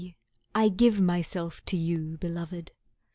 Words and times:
I 0.55 0.69
give 0.69 0.99
myself 0.99 1.63
to 1.65 1.77
you, 1.77 2.17
Beloved! 2.19 2.71